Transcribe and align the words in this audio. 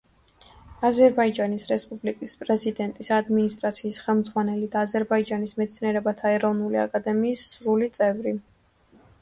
აზერბაიჯანის 0.87 1.65
რესპუბლიკის 1.71 2.33
პრეზიდენტის 2.39 3.11
ადმინისტრაციის 3.17 3.99
ხელმძღვანელი 4.07 4.71
და 4.77 4.83
აზერბაიჯანის 4.87 5.55
მეცნიერებათა 5.61 6.35
ეროვნული 6.39 6.83
აკადემიის 6.87 7.45
სრული 7.53 7.93
წევრი. 8.01 8.35